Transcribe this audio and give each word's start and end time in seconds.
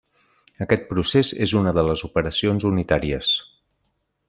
Aquest 0.65 0.87
procés 0.93 1.29
és 1.47 1.53
una 1.61 1.75
de 1.79 1.85
les 1.89 2.03
operacions 2.09 2.67
unitàries. 2.73 3.31